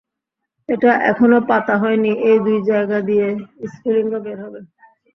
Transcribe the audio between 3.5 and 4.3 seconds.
স্ফুলিঙ্গ